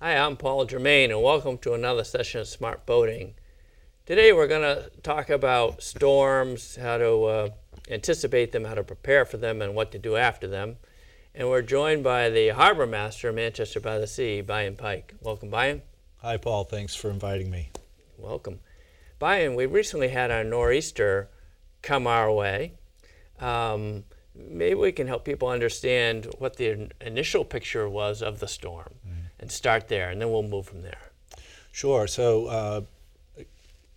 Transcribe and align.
Hi, 0.00 0.16
I'm 0.16 0.36
Paul 0.36 0.64
Germain, 0.64 1.10
and 1.10 1.20
welcome 1.20 1.58
to 1.58 1.74
another 1.74 2.04
session 2.04 2.40
of 2.40 2.46
Smart 2.46 2.86
Boating. 2.86 3.34
Today 4.06 4.32
we're 4.32 4.46
going 4.46 4.62
to 4.62 4.90
talk 5.02 5.28
about 5.28 5.82
storms, 5.82 6.76
how 6.76 6.98
to 6.98 7.24
uh, 7.24 7.48
anticipate 7.90 8.52
them, 8.52 8.64
how 8.64 8.76
to 8.76 8.84
prepare 8.84 9.24
for 9.24 9.38
them, 9.38 9.60
and 9.60 9.74
what 9.74 9.90
to 9.90 9.98
do 9.98 10.14
after 10.14 10.46
them. 10.46 10.76
And 11.34 11.48
we're 11.48 11.62
joined 11.62 12.04
by 12.04 12.30
the 12.30 12.50
harbor 12.50 12.86
master 12.86 13.30
of 13.30 13.34
Manchester 13.34 13.80
by 13.80 13.98
the 13.98 14.06
Sea, 14.06 14.40
Byron 14.40 14.76
Pike. 14.76 15.14
Welcome, 15.20 15.50
Byron. 15.50 15.82
Hi, 16.18 16.36
Paul. 16.36 16.62
Thanks 16.62 16.94
for 16.94 17.10
inviting 17.10 17.50
me. 17.50 17.72
Welcome. 18.16 18.60
Byron, 19.18 19.56
we 19.56 19.66
recently 19.66 20.10
had 20.10 20.30
our 20.30 20.44
nor'easter 20.44 21.28
come 21.82 22.06
our 22.06 22.30
way. 22.30 22.74
Um, 23.40 24.04
maybe 24.32 24.76
we 24.76 24.92
can 24.92 25.08
help 25.08 25.24
people 25.24 25.48
understand 25.48 26.28
what 26.38 26.54
the 26.54 26.88
initial 27.00 27.44
picture 27.44 27.88
was 27.88 28.22
of 28.22 28.38
the 28.38 28.46
storm 28.46 28.94
and 29.40 29.50
start 29.50 29.88
there, 29.88 30.10
and 30.10 30.20
then 30.20 30.30
we'll 30.30 30.42
move 30.42 30.66
from 30.66 30.82
there. 30.82 30.98
Sure. 31.72 32.06
So, 32.06 32.46
uh, 32.46 32.80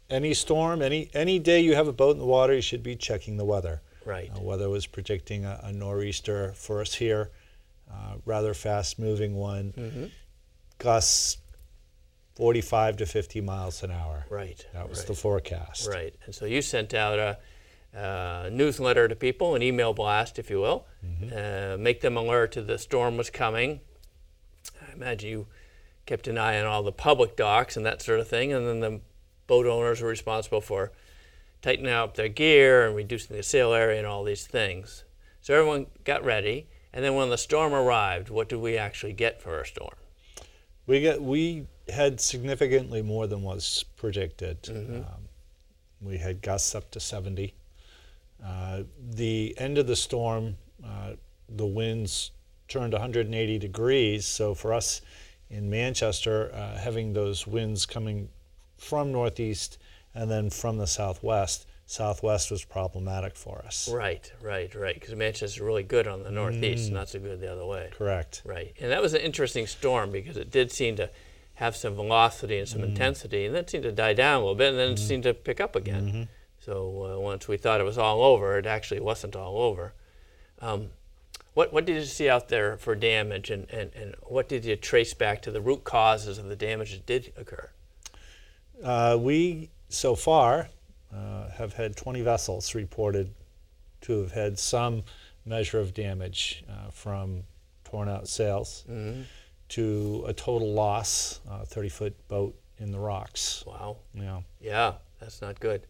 any 0.09 0.34
storm, 0.34 0.81
any 0.81 1.09
any 1.14 1.40
day 1.40 1.62
you 1.62 1.73
have 1.76 1.88
a 1.88 1.94
boat 1.94 2.12
in 2.12 2.20
the 2.20 2.26
water, 2.26 2.54
you 2.54 2.62
should 2.62 2.84
be 2.84 2.95
checking 2.95 3.38
the 3.38 3.45
weather. 3.45 3.81
Right. 4.05 4.30
Uh, 4.36 4.41
weather 4.41 4.70
was 4.70 4.86
predicting 4.88 5.45
a, 5.45 5.59
a 5.64 5.72
nor'easter 5.72 6.54
for 6.54 6.81
us 6.81 6.95
here, 6.95 7.30
uh, 7.91 8.16
rather 8.26 8.54
fast 8.54 9.00
moving 9.00 9.36
one, 9.36 9.73
Mm-hmm. 9.77 10.05
gusts 10.80 11.38
45 12.36 12.98
to 12.98 13.05
50 13.05 13.42
miles 13.42 13.84
an 13.84 13.92
hour. 13.92 14.26
Right. 14.30 14.66
That 14.73 14.89
was 14.89 15.00
right. 15.00 15.08
the 15.08 15.14
forecast. 15.14 15.88
Right. 15.88 16.16
And 16.26 16.34
so 16.34 16.45
you 16.45 16.62
sent 16.62 16.94
out 16.94 17.20
a, 17.20 17.38
uh 17.94 18.50
newsletter 18.52 19.08
to 19.09 19.16
people, 19.16 19.53
an 19.55 19.61
email 19.61 19.94
blast, 19.94 20.39
if 20.39 20.50
you 20.50 20.61
will, 20.61 20.86
uh, 21.36 21.76
make 21.78 22.00
them 22.02 22.16
alert 22.17 22.53
to 22.53 22.61
the 22.61 22.78
storm 22.78 23.17
was 23.17 23.30
coming. 23.30 23.81
Imagine 25.02 25.30
you 25.30 25.47
kept 26.05 26.27
an 26.27 26.38
eye 26.38 26.59
on 26.59 26.66
all 26.66 26.83
the 26.83 26.91
public 26.91 27.35
docks 27.35 27.75
and 27.75 27.85
that 27.85 28.02
sort 28.02 28.19
of 28.19 28.27
thing, 28.27 28.53
and 28.53 28.67
then 28.67 28.80
the 28.80 29.02
boat 29.47 29.66
owners 29.66 30.02
were 30.02 30.09
responsible 30.09 30.61
for 30.61 30.91
tightening 31.61 31.91
up 31.91 32.16
their 32.16 32.30
gear 32.30 32.85
and 32.85 32.95
reducing 32.95 33.35
the 33.35 33.43
sail 33.43 33.73
area 33.73 33.97
and 33.97 34.08
all 34.08 34.23
these 34.23 34.45
things. 34.45 35.03
So 35.41 35.55
everyone 35.55 35.88
got 36.03 36.23
ready, 36.23 36.67
and 36.93 37.03
then 37.03 37.16
when 37.16 37.30
the 37.30 37.38
storm 37.38 37.73
arrived, 37.73 38.30
what 38.30 38.49
did 38.49 38.59
we 38.59 38.77
actually 38.77 39.13
get 39.13 39.41
for 39.41 39.59
a 39.59 39.66
storm? 39.66 39.95
We 40.85 41.02
get 41.02 41.21
we 41.21 41.67
had 41.89 42.19
significantly 42.19 43.02
more 43.02 43.27
than 43.27 43.41
was 43.41 43.86
predicted. 43.97 44.61
Mm-hmm. 44.63 44.97
Um, 44.97 45.30
we 46.02 46.17
had 46.17 46.41
gusts 46.41 46.75
up 46.75 46.91
to 46.91 46.99
70. 46.99 47.53
Uh, 48.43 48.83
the 49.09 49.55
end 49.58 49.77
of 49.77 49.88
the 49.88 49.95
storm, 49.95 50.58
uh, 50.83 51.13
the 51.47 51.65
winds 51.65 52.31
turned 52.72 52.94
180 52.94 53.59
degrees. 53.59 54.25
So 54.25 54.55
for 54.55 54.73
us 54.73 55.02
in 55.50 55.69
Manchester, 55.69 56.52
uh, 56.53 56.77
having 56.77 57.14
those 57.14 57.45
winds 57.45 57.86
coming 57.86 58.30
from 58.77 59.11
northeast 59.11 59.77
and 60.16 60.31
then 60.31 60.50
from 60.50 60.77
the 60.77 60.88
southwest, 60.88 61.67
southwest 61.86 62.49
was 62.49 62.64
problematic 62.64 63.36
for 63.36 63.61
us. 63.66 63.89
Right, 63.92 64.31
right, 64.42 64.73
right. 64.73 64.94
Because 64.94 65.14
Manchester's 65.16 65.59
really 65.59 65.83
good 65.83 66.08
on 66.08 66.23
the 66.23 66.31
northeast, 66.31 66.92
not 66.92 67.09
so 67.09 67.19
good 67.19 67.42
the 67.42 67.52
other 67.52 67.66
way. 67.66 67.89
Correct. 67.92 68.42
Right, 68.45 68.73
and 68.80 68.92
that 68.92 69.02
was 69.02 69.14
an 69.14 69.22
interesting 69.22 69.67
storm 69.67 70.11
because 70.11 70.38
it 70.38 70.49
did 70.49 70.72
seem 70.72 70.95
to 70.95 71.09
have 71.55 71.75
some 71.75 71.94
velocity 71.94 72.58
and 72.58 72.67
some 72.67 72.83
intensity, 72.83 73.45
and 73.45 73.53
then 73.53 73.64
it 73.64 73.69
seemed 73.69 73.83
to 73.83 73.92
die 73.92 74.14
down 74.14 74.38
a 74.38 74.39
little 74.39 74.55
bit, 74.55 74.69
and 74.69 74.80
then 74.80 74.92
it 74.92 74.99
seemed 74.99 75.23
to 75.23 75.33
pick 75.33 75.59
up 75.59 75.75
again. 75.75 76.27
So 76.59 77.16
uh, 77.16 77.19
once 77.19 77.47
we 77.47 77.58
thought 77.58 77.81
it 77.81 77.83
was 77.83 77.97
all 77.97 78.23
over, 78.23 78.58
it 78.58 78.66
actually 78.66 79.02
wasn't 79.02 79.36
all 79.36 79.58
over. 79.59 79.94
Um, 80.59 80.89
what 81.53 81.73
what 81.73 81.85
did 81.85 81.95
you 81.95 82.03
see 82.05 82.30
out 82.30 82.47
there 82.49 82.77
for 82.77 82.95
damage, 82.95 83.49
and, 83.49 83.70
and, 83.71 83.92
and 83.95 84.15
what 84.23 84.48
did 84.49 84.65
you 84.65 84.76
trace 84.76 85.14
back 85.14 85.42
to 85.43 85.52
the 85.52 85.61
root 85.61 85.83
causes 85.83 86.37
of 86.37 86.45
the 86.45 86.55
damage 86.55 86.92
that 86.92 87.05
did 87.05 87.33
occur? 87.37 87.70
Uh, 88.83 89.17
we, 89.20 89.70
so 89.89 90.15
far, 90.15 90.70
uh, 91.14 91.49
have 91.52 91.73
had 91.73 91.95
20 91.95 92.21
vessels 92.21 92.73
reported 92.73 93.33
to 94.02 94.21
have 94.21 94.31
had 94.31 94.58
some 94.58 95.03
measure 95.45 95.80
of 95.80 95.93
damage 95.93 96.64
uh, 96.70 96.89
from 96.92 97.43
torn 97.83 98.08
out 98.09 98.27
sails 98.27 98.86
to 99.70 100.23
a 100.27 100.33
total 100.33 100.73
loss, 100.73 101.39
uh, 101.49 101.64
30 101.65 101.89
foot 101.89 102.27
boat 102.27 102.55
in 102.80 102.92
the 102.92 102.99
rocks. 102.99 103.64
Wow, 103.67 103.97
Yeah. 104.14 104.42
yeah, 104.59 104.93
that's 105.20 105.42
not 105.42 105.59
good. 105.59 105.86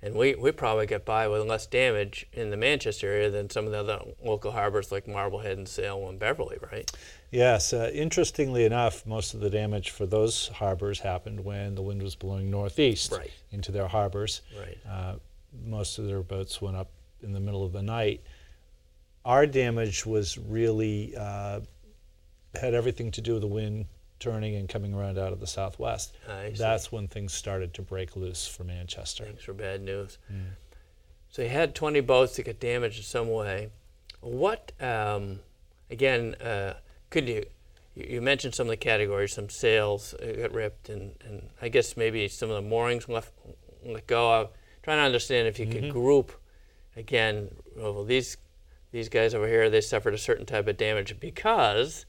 And 0.00 0.14
we, 0.14 0.36
we 0.36 0.52
probably 0.52 0.86
get 0.86 1.04
by 1.04 1.26
with 1.26 1.42
less 1.46 1.66
damage 1.66 2.26
in 2.32 2.50
the 2.50 2.56
Manchester 2.56 3.08
area 3.08 3.30
than 3.30 3.50
some 3.50 3.66
of 3.66 3.72
the 3.72 3.78
other 3.80 4.00
local 4.24 4.52
harbors 4.52 4.92
like 4.92 5.08
Marblehead 5.08 5.58
and 5.58 5.68
Salem 5.68 6.10
and 6.10 6.18
Beverly, 6.20 6.56
right? 6.72 6.88
Yes, 7.32 7.72
uh, 7.72 7.90
interestingly 7.92 8.64
enough, 8.64 9.04
most 9.04 9.34
of 9.34 9.40
the 9.40 9.50
damage 9.50 9.90
for 9.90 10.06
those 10.06 10.48
harbors 10.48 11.00
happened 11.00 11.44
when 11.44 11.74
the 11.74 11.82
wind 11.82 12.00
was 12.00 12.14
blowing 12.14 12.48
northeast 12.48 13.10
Right. 13.10 13.32
into 13.50 13.72
their 13.72 13.88
harbors. 13.88 14.42
Right. 14.56 14.78
Uh, 14.88 15.14
most 15.64 15.98
of 15.98 16.06
their 16.06 16.22
boats 16.22 16.62
went 16.62 16.76
up 16.76 16.90
in 17.22 17.32
the 17.32 17.40
middle 17.40 17.64
of 17.64 17.72
the 17.72 17.82
night. 17.82 18.22
Our 19.24 19.46
damage 19.46 20.06
was 20.06 20.38
really 20.38 21.14
uh, 21.16 21.60
had 22.54 22.72
everything 22.72 23.10
to 23.12 23.20
do 23.20 23.32
with 23.32 23.42
the 23.42 23.48
wind 23.48 23.86
turning 24.18 24.56
and 24.56 24.68
coming 24.68 24.94
around 24.94 25.18
out 25.18 25.32
of 25.32 25.40
the 25.40 25.46
southwest. 25.46 26.16
That's 26.58 26.90
when 26.92 27.08
things 27.08 27.32
started 27.32 27.74
to 27.74 27.82
break 27.82 28.16
loose 28.16 28.46
for 28.46 28.64
Manchester. 28.64 29.24
Thanks 29.24 29.44
for 29.44 29.52
bad 29.54 29.82
news. 29.82 30.18
So 31.30 31.42
you 31.42 31.48
had 31.48 31.74
20 31.74 32.00
boats 32.00 32.36
that 32.36 32.46
got 32.46 32.58
damaged 32.60 32.98
in 32.98 33.04
some 33.04 33.28
way. 33.30 33.68
What, 34.20 34.72
um, 34.80 35.40
again, 35.90 36.34
uh, 36.36 36.74
could 37.10 37.28
you, 37.28 37.44
you 37.94 38.20
mentioned 38.22 38.54
some 38.54 38.66
of 38.66 38.70
the 38.70 38.76
categories, 38.76 39.32
some 39.34 39.48
sails 39.48 40.14
got 40.20 40.52
ripped, 40.52 40.88
and, 40.88 41.14
and 41.24 41.48
I 41.60 41.68
guess 41.68 41.96
maybe 41.96 42.28
some 42.28 42.48
of 42.50 42.56
the 42.56 42.68
moorings 42.68 43.08
left 43.08 43.32
let 43.84 44.06
go. 44.06 44.32
I'm 44.40 44.46
trying 44.82 44.98
to 44.98 45.02
understand 45.02 45.48
if 45.48 45.58
you 45.58 45.66
could 45.66 45.92
group, 45.92 46.32
again, 46.96 47.48
well, 47.76 48.04
these 48.04 48.36
these 48.90 49.08
guys 49.10 49.34
over 49.34 49.46
here, 49.46 49.68
they 49.68 49.82
suffered 49.82 50.14
a 50.14 50.18
certain 50.18 50.46
type 50.46 50.66
of 50.66 50.76
damage 50.78 51.20
because 51.20 52.06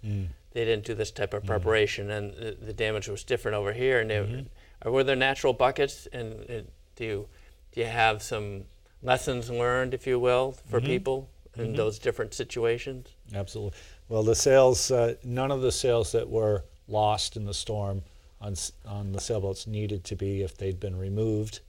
they 0.52 0.66
didn't 0.66 0.86
do 0.86 0.94
this 0.96 1.12
type 1.12 1.34
of 1.34 1.46
preparation, 1.46 2.10
and 2.10 2.34
the, 2.34 2.58
the 2.60 2.74
damage 2.74 3.08
was 3.08 3.24
different 3.24 3.56
over 3.56 3.74
here. 3.74 4.00
And 4.00 4.10
they, 4.10 4.46
are, 4.84 4.92
were 4.92 5.04
there 5.04 5.16
natural 5.16 5.54
buckets? 5.54 6.08
And 6.12 6.34
uh, 6.50 6.62
do 6.96 7.06
you 7.06 7.28
do 7.72 7.82
you 7.82 7.88
have 7.88 8.22
some 8.24 8.64
lessons 9.04 9.50
learned, 9.50 9.94
if 9.94 10.08
you 10.08 10.20
will, 10.20 10.54
for 10.70 10.82
people 10.82 11.30
in 11.56 11.74
those 11.76 12.00
different 12.00 12.34
situations? 12.34 13.10
Absolutely. 13.34 13.78
Well, 14.08 14.24
the 14.24 14.36
sails, 14.36 14.90
uh, 14.90 15.16
none 15.24 15.52
of 15.52 15.62
the 15.62 15.72
sails 15.72 16.12
that 16.14 16.28
were 16.28 16.64
lost 16.88 17.38
in 17.38 17.46
the 17.46 17.54
storm 17.54 18.02
on, 18.42 18.56
on 18.88 19.12
the 19.12 19.20
sailboats 19.22 19.68
needed 19.68 20.04
to 20.06 20.16
be 20.16 20.42
if 20.42 20.58
they'd 20.58 20.80
been 20.80 20.98
removed, 20.98 21.60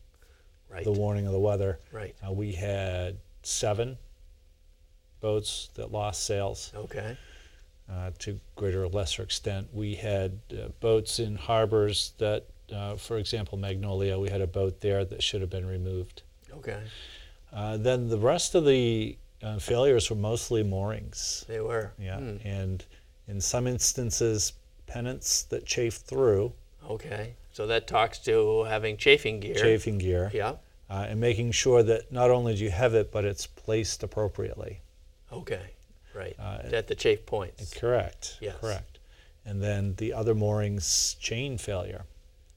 Right. 0.71 0.85
the 0.85 0.93
warning 0.93 1.27
of 1.27 1.33
the 1.33 1.39
weather. 1.39 1.79
Right. 1.93 2.15
Uh, 2.27 2.33
we 2.33 2.53
had 2.53 3.17
seven 3.43 3.99
boats 5.21 5.69
that 5.75 5.93
lost 5.93 6.25
sails 6.25 6.73
Okay. 6.75 7.17
Uh, 7.91 8.11
to 8.21 8.39
greater 8.56 8.84
or 8.84 8.89
lesser 8.89 9.23
extent. 9.23 9.69
We 9.73 9.95
had 9.97 10.39
uh, 10.53 10.69
boats 10.81 11.19
in 11.19 11.34
harbors 11.37 12.12
that, 12.19 12.47
uh, 12.73 12.97
for 12.97 13.19
example, 13.19 13.59
Magnolia, 13.59 14.19
we 14.19 14.28
had 14.31 14.41
a 14.41 14.47
boat 14.47 14.81
there 14.81 15.05
that 15.05 15.23
should 15.23 15.41
have 15.41 15.51
been 15.51 15.67
removed. 15.67 16.23
Okay. 16.53 16.81
Uh, 17.53 17.77
then 17.77 18.09
the 18.09 18.19
rest 18.19 18.55
of 18.55 18.65
the 18.65 19.17
uh, 19.43 19.59
failures 19.59 20.09
were 20.11 20.17
mostly 20.17 20.62
moorings. 20.62 21.45
They 21.49 21.61
were. 21.61 21.93
Yeah, 21.99 22.19
Hmm. 22.19 22.37
and 22.45 22.84
in 23.27 23.41
some 23.41 23.67
instances, 23.67 24.53
pennants 24.87 25.43
that 25.45 25.65
chafed 25.67 26.03
through, 26.07 26.53
Okay. 26.89 27.34
So 27.53 27.67
that 27.67 27.87
talks 27.87 28.19
to 28.21 28.65
having 28.65 28.97
chafing 28.97 29.41
gear. 29.41 29.55
chafing 29.55 29.99
gear, 29.99 30.31
Yeah. 30.33 30.53
uh, 30.89 31.07
and 31.09 31.21
making 31.21 31.53
sure 31.53 31.83
that 31.83 32.10
not 32.10 32.31
only 32.31 32.54
do 32.54 32.65
you 32.65 32.71
have 32.71 32.95
it, 32.95 33.10
but 33.13 33.25
it's 33.25 33.47
placed 33.47 34.03
appropriately. 34.03 34.81
Okay. 35.33 35.71
Right. 36.15 36.34
Uh, 36.39 36.59
At 36.72 36.86
the 36.89 36.95
chafe 36.95 37.24
points. 37.27 37.72
Correct. 37.74 38.36
Yes. 38.41 38.57
Correct. 38.60 38.98
And 39.47 39.62
then 39.62 39.95
the 39.97 40.12
other 40.12 40.34
moorings, 40.34 41.16
chain 41.21 41.57
failure. 41.59 42.04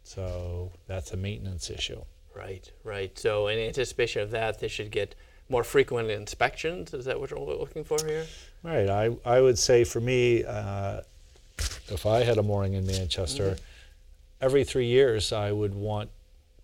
So 0.03 0.71
that's 0.88 1.11
a 1.13 1.17
maintenance 1.17 1.69
issue. 1.69 2.01
Right. 2.35 2.69
Right. 2.83 3.17
So 3.17 3.47
in 3.47 3.59
anticipation 3.59 4.21
of 4.21 4.31
that, 4.31 4.59
they 4.59 4.67
should 4.67 4.91
get 4.91 5.15
more 5.50 5.63
frequent 5.63 6.09
inspections. 6.09 6.94
Is 6.94 7.05
that 7.05 7.19
what 7.19 7.29
you're 7.29 7.39
looking 7.39 7.83
for 7.83 7.97
here? 8.05 8.25
Right. 8.63 8.89
I, 8.89 9.15
I 9.25 9.39
would 9.41 9.57
say 9.59 9.83
for 9.83 9.99
me, 10.01 10.44
uh, 10.44 11.01
if 11.89 12.06
I 12.06 12.23
had 12.23 12.38
a 12.38 12.44
mooring 12.44 12.73
in 12.73 12.85
Manchester, 12.88 13.57
every 14.41 14.63
three 14.63 14.88
years 14.88 15.31
I 15.31 15.51
would 15.51 15.75
want 15.75 16.09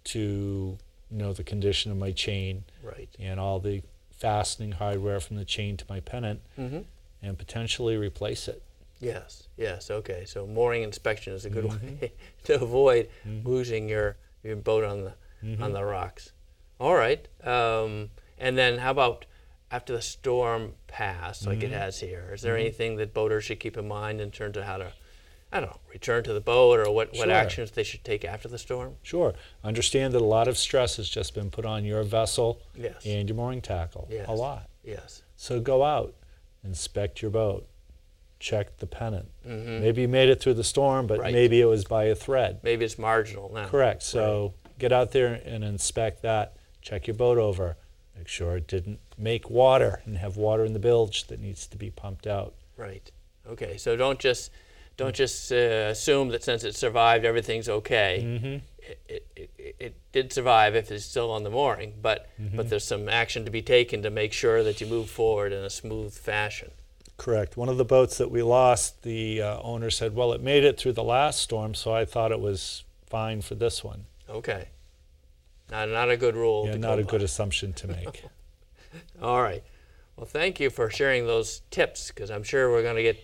to 0.05 0.77
know 1.11 1.33
the 1.33 1.43
condition 1.43 1.91
of 1.91 1.97
my 1.97 2.11
chain 2.11 2.63
Right. 2.83 3.09
and 3.19 3.39
all 3.39 3.59
the 3.59 3.81
fastening 4.19 4.73
hardware 4.73 5.19
from 5.19 5.37
the 5.37 5.45
chain 5.45 5.77
to 5.77 5.85
my 5.89 5.99
pennant 5.99 6.41
Mm-hmm. 6.57 6.81
and 7.21 7.37
potentially 7.37 7.97
replace 7.97 8.47
it. 8.47 8.61
Yes, 8.99 9.47
yes, 9.55 9.89
okay. 9.89 10.25
So 10.25 10.45
mooring 10.45 10.83
inspection 10.83 11.33
is 11.33 11.45
a 11.45 11.49
good 11.49 11.65
mm-hmm. 11.65 12.01
way 12.01 12.13
to 12.43 12.55
avoid 12.55 13.09
mm-hmm. 13.25 13.47
losing 13.47 13.87
your, 13.87 14.17
your 14.43 14.57
boat 14.57 14.83
on 14.83 15.05
the 15.05 15.13
mm-hmm. 15.43 15.63
on 15.63 15.73
the 15.73 15.83
rocks. 15.83 16.31
All 16.79 16.95
right. 16.95 17.27
Um, 17.45 18.09
and 18.37 18.57
then 18.57 18.79
how 18.79 18.91
about 18.91 19.25
after 19.71 19.93
the 19.93 20.01
storm 20.01 20.73
passed, 20.87 21.45
like 21.45 21.61
it 21.61 21.71
has 21.71 21.99
here? 21.99 22.31
Is 22.33 22.41
there 22.41 22.57
anything 22.57 22.95
that 22.97 23.13
boaters 23.13 23.45
should 23.45 23.59
keep 23.59 23.77
in 23.77 23.87
mind 23.87 24.19
in 24.19 24.31
terms 24.31 24.57
of 24.57 24.63
how 24.63 24.77
to 24.77 24.93
I 25.51 25.59
don't 25.59 25.69
know, 25.71 25.79
return 25.91 26.23
to 26.25 26.33
the 26.33 26.41
boat 26.41 26.79
or 26.79 26.91
what, 26.91 27.09
what 27.09 27.15
Sure. 27.15 27.31
actions 27.31 27.71
they 27.71 27.83
should 27.83 28.03
take 28.03 28.23
after 28.23 28.47
the 28.47 28.59
storm? 28.59 28.97
Sure. 29.01 29.33
Understand 29.63 30.13
that 30.13 30.21
a 30.21 30.25
lot 30.25 30.47
of 30.47 30.57
stress 30.57 30.97
has 30.97 31.09
just 31.09 31.33
been 31.33 31.49
put 31.49 31.65
on 31.65 31.85
your 31.85 32.03
vessel 32.03 32.61
Yes. 32.75 33.03
and 33.05 33.27
your 33.27 33.35
mooring 33.35 33.61
tackle. 33.61 34.07
Yes. 34.11 34.27
A 34.27 34.33
lot. 34.33 34.69
Yes. 34.83 35.23
So 35.35 35.59
go 35.59 35.83
out, 35.83 36.13
inspect 36.63 37.21
your 37.21 37.31
boat, 37.31 37.67
check 38.39 38.77
the 38.77 38.85
pennant. 38.87 39.29
hmm 39.43 39.79
Maybe 39.81 40.01
you 40.03 40.07
made 40.07 40.29
it 40.29 40.39
through 40.39 40.53
the 40.53 40.63
storm, 40.63 41.07
but 41.07 41.19
Right. 41.19 41.33
maybe 41.33 41.59
it 41.61 41.65
was 41.65 41.83
by 41.85 42.05
a 42.05 42.15
thread. 42.15 42.59
Maybe 42.63 42.85
it's 42.85 42.97
marginal 42.99 43.51
now. 43.53 43.67
Correct. 43.67 44.03
So 44.03 44.53
get 44.77 44.91
out 44.91 45.11
there 45.11 45.41
and 45.45 45.63
inspect 45.63 46.21
that. 46.21 46.55
Check 46.81 47.07
your 47.07 47.15
boat 47.15 47.37
over. 47.37 47.75
Make 48.15 48.27
sure 48.27 48.55
it 48.57 48.67
didn't 48.67 48.99
make 49.17 49.49
water 49.49 50.01
and 50.05 50.17
have 50.17 50.37
water 50.37 50.63
in 50.63 50.73
the 50.73 50.79
bilge 50.79 51.25
that 51.27 51.39
needs 51.39 51.65
to 51.67 51.77
be 51.77 51.89
pumped 51.89 52.27
out. 52.27 52.53
Right. 52.77 53.09
Okay. 53.47 53.77
So 53.77 53.95
don't 53.95 54.19
just 54.19 54.51
don't 54.99 55.15
just 55.15 55.51
uh, 55.51 55.55
assume 55.95 56.27
that 56.29 56.43
since 56.43 56.63
it 56.65 56.75
survived, 56.75 57.23
everything's 57.23 57.69
okay. 57.69 58.21
Mm-hmm. 58.21 58.55
It, 59.07 59.25
it, 59.35 59.49
it, 59.57 59.75
it 59.79 59.95
did 60.11 60.33
survive 60.33 60.75
if 60.75 60.91
it's 60.91 61.05
still 61.05 61.31
on 61.31 61.43
the 61.43 61.49
mooring, 61.49 61.93
but 62.01 62.27
Mm-hmm. 62.39 62.57
but 62.57 62.69
there's 62.69 62.83
some 62.83 63.07
action 63.09 63.45
to 63.45 63.51
be 63.51 63.61
taken 63.61 64.01
to 64.03 64.09
make 64.09 64.33
sure 64.33 64.63
that 64.63 64.79
you 64.81 64.87
move 64.87 65.09
forward 65.09 65.51
in 65.53 65.63
a 65.63 65.69
smooth 65.69 66.13
fashion. 66.13 66.71
Correct. 67.17 67.57
One 67.57 67.67
of 67.69 67.77
the 67.77 67.85
boats 67.85 68.17
that 68.17 68.31
we 68.31 68.41
lost, 68.41 69.03
the 69.03 69.41
uh, 69.41 69.59
owner 69.61 69.89
said, 69.89 70.15
"Well, 70.15 70.31
it 70.33 70.41
made 70.41 70.63
it 70.63 70.77
through 70.77 70.93
the 70.93 71.03
last 71.03 71.41
storm, 71.41 71.73
so 71.75 71.93
I 71.93 72.05
thought 72.05 72.31
it 72.31 72.39
was 72.39 72.83
fine 73.05 73.41
for 73.41 73.55
this 73.55 73.83
one." 73.83 74.05
Okay. 74.29 74.69
Not 75.71 75.89
not 75.89 76.09
a 76.09 76.17
good 76.17 76.35
rule. 76.35 76.65
Yeah, 76.65 76.77
not 76.77 76.97
a 76.99 77.03
good 77.03 77.21
assumption 77.21 77.73
to 77.73 77.87
make. 77.87 78.23
All 79.21 79.41
right. 79.41 79.63
Well, 80.15 80.25
thank 80.25 80.59
you 80.59 80.69
for 80.69 80.89
sharing 80.89 81.27
those 81.27 81.61
tips 81.71 82.07
because 82.09 82.31
I'm 82.31 82.43
sure 82.43 82.71
we're 82.71 82.83
going 82.83 82.95
to 82.97 83.03
get 83.03 83.19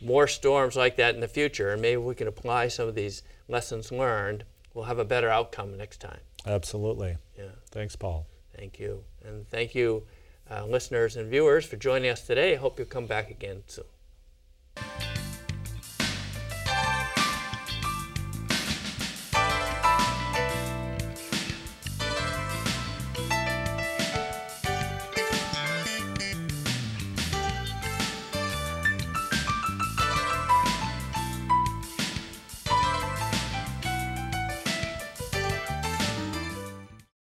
more 0.00 0.26
storms 0.26 0.76
like 0.76 0.96
that 0.96 1.14
in 1.14 1.20
the 1.20 1.28
future, 1.28 1.70
and 1.70 1.82
maybe 1.82 1.96
we 1.98 2.14
can 2.14 2.28
apply 2.28 2.68
some 2.68 2.88
of 2.88 2.94
these 2.94 3.22
lessons 3.48 3.92
learned. 3.92 4.44
We'll 4.74 4.84
have 4.84 4.98
a 4.98 5.04
better 5.04 5.28
outcome 5.28 5.76
next 5.76 6.00
time. 6.00 6.20
Absolutely. 6.46 7.16
Yeah. 7.36 7.44
Thanks, 7.70 7.96
Paul. 7.96 8.26
Thank 8.56 8.78
you. 8.78 9.04
And 9.24 9.48
thank 9.48 9.74
you, 9.74 10.06
uh, 10.50 10.64
listeners 10.66 11.16
and 11.16 11.30
viewers, 11.30 11.66
for 11.66 11.76
joining 11.76 12.10
us 12.10 12.26
today. 12.26 12.54
I 12.54 12.56
hope 12.56 12.78
you'll 12.78 12.88
come 12.88 13.06
back 13.06 13.30
again 13.30 13.62
soon. 13.66 13.84